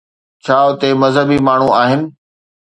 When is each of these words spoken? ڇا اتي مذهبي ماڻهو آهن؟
ڇا 0.45 0.57
اتي 0.69 0.89
مذهبي 1.01 1.37
ماڻهو 1.47 1.69
آهن؟ 1.81 2.01